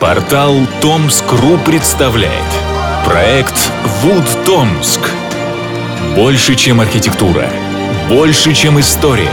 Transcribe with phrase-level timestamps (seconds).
[0.00, 2.44] Портал Томск.ру представляет
[3.06, 3.54] Проект
[4.02, 5.00] Вуд Томск
[6.14, 7.48] Больше, чем архитектура
[8.06, 9.32] Больше, чем история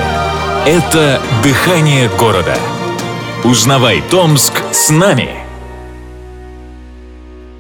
[0.65, 2.55] Это дыхание города
[3.44, 5.31] Узнавай Томск с нами!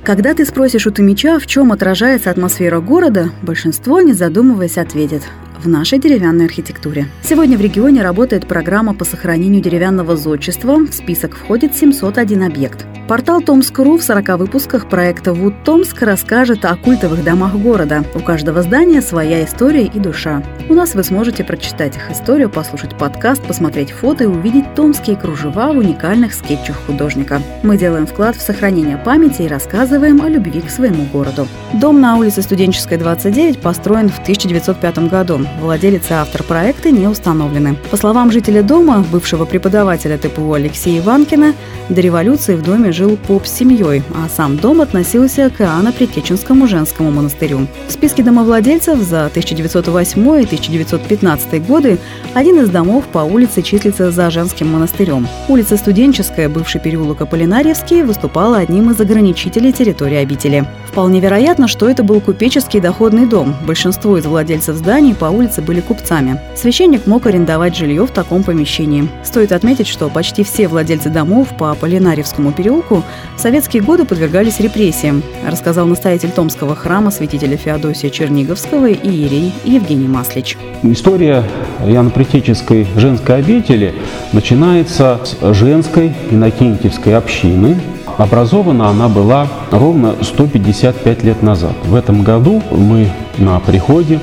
[0.05, 5.23] Когда ты спросишь у Томича, в чем отражается атмосфера города, большинство, не задумываясь, ответит
[5.61, 7.07] в нашей деревянной архитектуре.
[7.21, 10.77] Сегодня в регионе работает программа по сохранению деревянного зодчества.
[10.77, 12.85] В список входит 701 объект.
[13.13, 18.03] Портал Томск.ру в 40 выпусках проекта «Вуд Томск» расскажет о культовых домах города.
[18.15, 20.41] У каждого здания своя история и душа.
[20.67, 25.73] У нас вы сможете прочитать их историю, послушать подкаст, посмотреть фото и увидеть томские кружева
[25.73, 27.39] в уникальных скетчах художника.
[27.61, 31.47] Мы делаем вклад в сохранение памяти и рассказываем о любви к своему городу.
[31.73, 35.39] Дом на улице Студенческой, 29 построен в 1905 году.
[35.61, 37.75] Владелец и автор проекта не установлены.
[37.91, 41.53] По словам жителя дома, бывшего преподавателя ТПУ Алексея Иванкина,
[41.89, 47.11] до революции в доме жил поп с семьей, а сам дом относился к Иоанно-Притеченскому женскому
[47.11, 47.67] монастырю.
[47.87, 51.99] В списке домовладельцев за 1908 и 1915 годы
[52.33, 55.27] один из домов по улице числится за женским монастырем.
[55.47, 60.65] Улица Студенческая, бывший переулок Аполлинарьевский, выступала одним из ограничителей территории обители.
[60.87, 63.55] Вполне вероятно, что это был купеческий доходный дом.
[63.65, 66.39] Большинство из владельцев зданий по улице были купцами.
[66.55, 69.09] Священник мог арендовать жилье в таком помещении.
[69.23, 73.03] Стоит отметить, что почти все владельцы домов по Аполлинарьевскому переулку в
[73.37, 80.57] советские годы подвергались репрессиям, рассказал настоятель Томского храма святителя Феодосия Черниговского и иерей Евгений Маслич.
[80.83, 81.43] История
[81.85, 83.93] Яно-Притеческой женской обители
[84.31, 87.77] начинается с женской инокентьевской общины,
[88.17, 91.73] Образована она была ровно 155 лет назад.
[91.85, 94.19] В этом году мы на приходе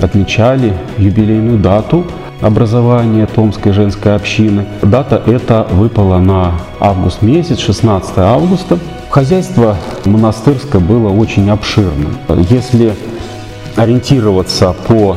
[0.00, 2.06] отмечали юбилейную дату
[2.40, 4.66] образования Томской женской общины.
[4.82, 8.78] Дата эта выпала на август месяц, 16 августа.
[9.10, 12.16] Хозяйство монастырское было очень обширным.
[12.50, 12.94] Если
[13.76, 15.16] ориентироваться по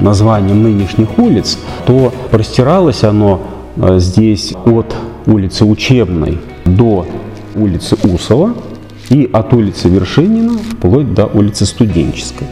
[0.00, 3.40] названиям нынешних улиц, то простиралось оно
[3.76, 4.94] э, здесь от
[5.26, 7.06] улицы Учебной до
[7.54, 8.54] улицы Усова
[9.10, 12.46] и от улицы Вершинина вплоть до улицы Студенческой.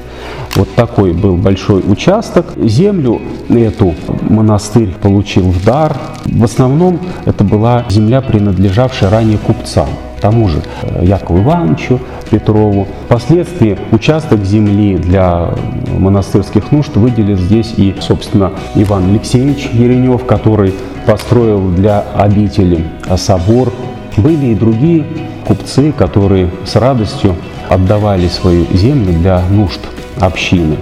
[0.55, 2.47] Вот такой был большой участок.
[2.57, 5.97] Землю эту монастырь получил в дар.
[6.25, 9.89] В основном это была земля, принадлежавшая ранее купцам
[10.27, 12.01] тому же э, Якову Ивановичу
[12.31, 12.89] Петрову.
[13.05, 15.51] Впоследствии участок земли для
[15.99, 20.75] монастырских нужд выделил здесь и, собственно, Иван Алексеевич Еренев, который
[21.07, 22.85] построил для обители
[23.17, 23.73] собор.
[24.17, 25.05] Были и другие
[25.47, 27.37] купцы, которые с радостью
[27.69, 29.81] отдавали свою землю для нужд
[30.21, 30.77] общины.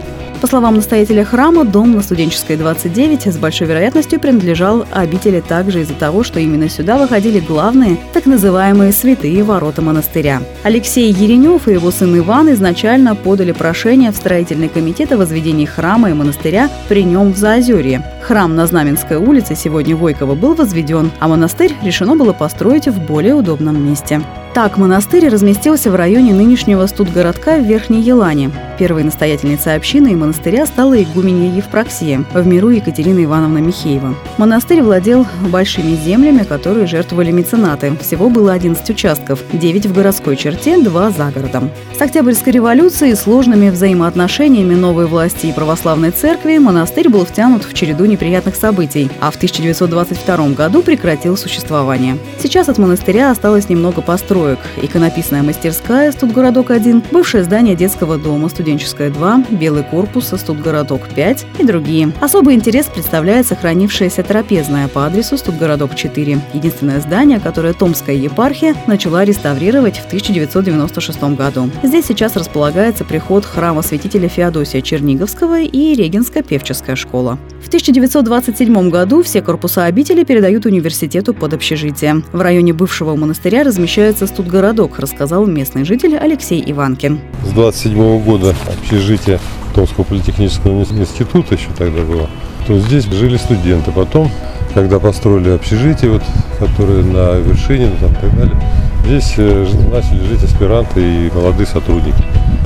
[0.45, 5.95] По словам настоятеля храма, дом на Студенческой 29 с большой вероятностью принадлежал обители также из-за
[5.95, 10.43] того, что именно сюда выходили главные, так называемые святые ворота монастыря.
[10.62, 16.11] Алексей Еренев и его сын Иван изначально подали прошение в строительный комитет о возведении храма
[16.11, 18.05] и монастыря при нем в Заозерье.
[18.27, 23.35] Храм на Знаменской улице сегодня Войкова был возведен, а монастырь решено было построить в более
[23.35, 24.23] удобном месте.
[24.55, 28.53] Так, монастырь разместился в районе нынешнего студгородка в Верхней Елане.
[28.79, 34.15] Первой настоятельницей общины и монастыря стала игуменья Евпроксия, в миру Екатерина Ивановна Михеева.
[34.39, 37.97] Монастырь владел большими землями, которые жертвовали меценаты.
[38.01, 41.71] Всего было 11 участков, 9 в городской черте, 2 за городом.
[41.99, 48.05] С Октябрьской революцией сложными взаимоотношениями новой власти и православной церкви монастырь был втянут в череду
[48.15, 52.17] неприятных событий, а в 1922 году прекратил существование.
[52.39, 54.59] Сейчас от монастыря осталось немного построек.
[54.81, 62.13] Иконописная мастерская «Студгородок-1», бывшее здание детского дома «Студенческая 2», белый корпус «Студгородок-5» и другие.
[62.21, 69.99] Особый интерес представляет сохранившаяся трапезная по адресу «Студгородок-4», единственное здание, которое Томская епархия начала реставрировать
[69.99, 71.71] в 1996 году.
[71.83, 77.39] Здесь сейчас располагается приход храма святителя Феодосия Черниговского и Регенско-певческая школа.
[77.63, 77.69] В
[78.04, 82.22] 1927 году все корпуса обители передают университету под общежитие.
[82.32, 87.18] В районе бывшего монастыря размещается студгородок, рассказал местный житель Алексей Иванкин.
[87.45, 89.41] С 27 года общежитие
[89.74, 92.28] Томского политехнического института еще тогда было,
[92.66, 93.91] то здесь жили студенты.
[93.91, 94.30] Потом,
[94.74, 96.22] когда построили общежитие, вот,
[96.59, 98.57] которые на вершине ну, там, и так далее,
[99.07, 102.22] здесь э, начали жить аспиранты и молодые сотрудники.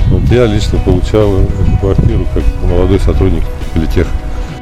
[0.09, 1.31] Вот я лично получал
[1.79, 3.43] квартиру как молодой сотрудник
[3.73, 4.09] политеха.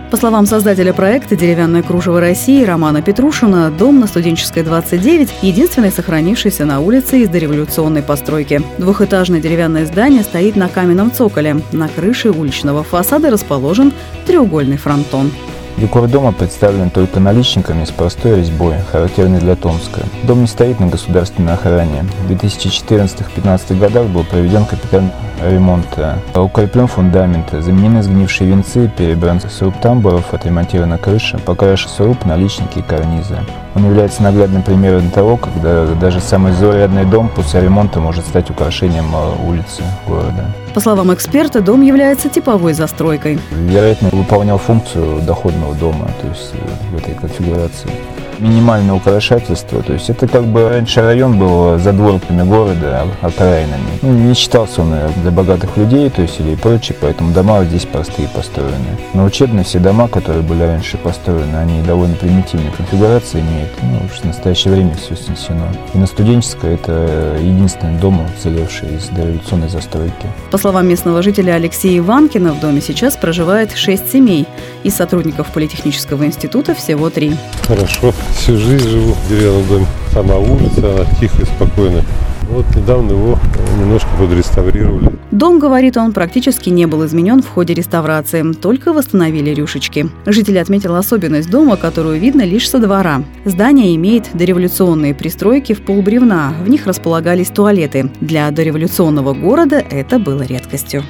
[0.09, 6.63] По словам создателя проекта «Деревянное кружево России» Романа Петрушина, дом на Студенческой 29– единственный сохранившийся
[6.63, 8.61] на улице из дореволюционной постройки.
[8.77, 11.57] Двухэтажное деревянное здание стоит на каменном цоколе.
[11.73, 13.91] На крыше уличного фасада расположен
[14.25, 15.29] треугольный фронтон.
[15.75, 20.01] Декор дома представлен только наличниками с простой резьбой, характерной для Томска.
[20.23, 22.05] Дом не стоит на государственной охране.
[22.25, 25.11] В 2014-2015 годах был проведен капитальный
[25.41, 25.87] ремонт.
[26.35, 33.37] Укреплен фундамент, заменены сгнившие венцы, перебран сруб тамбуров, отремонтирована крыша, покрашен сруб, наличники и карнизы.
[33.75, 39.05] Он является наглядным примером того, когда даже самый заурядный дом после ремонта может стать украшением
[39.13, 40.45] э, улицы города.
[40.73, 43.39] По словам эксперта, дом является типовой застройкой.
[43.51, 47.89] Вероятно, выполнял функцию доходного дома, то есть э, в этой конфигурации
[48.39, 49.81] минимальное украшательство.
[49.81, 53.99] То есть это как бы раньше район был за дворками города, окраинами.
[54.01, 58.27] Ну, не считался он для богатых людей, то есть или прочее, поэтому дома здесь простые
[58.27, 58.97] построены.
[59.13, 63.69] Но учебные все дома, которые были раньше построены, они довольно примитивные конфигурации имеют.
[63.81, 65.67] Ну, уж в настоящее время все снесено.
[65.93, 70.27] И на студенческой это единственный дом, уцелевший из дореволюционной застройки.
[70.51, 74.45] По словам местного жителя Алексея Иванкина, в доме сейчас проживает шесть семей.
[74.83, 77.35] Из сотрудников Политехнического института всего три.
[77.67, 79.85] Хорошо всю жизнь живу в деревянном доме.
[80.13, 82.03] Сама улица, она тихая, спокойная.
[82.49, 83.37] Вот недавно его
[83.77, 85.11] немножко подреставрировали.
[85.31, 90.09] Дом, говорит он, практически не был изменен в ходе реставрации, только восстановили рюшечки.
[90.25, 93.23] Житель отметил особенность дома, которую видно лишь со двора.
[93.43, 98.09] Здание имеет дореволюционные пристройки в полбревна, в них располагались туалеты.
[98.21, 101.03] Для дореволюционного города это было редкостью.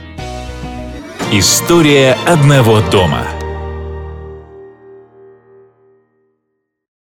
[1.31, 3.19] История одного дома–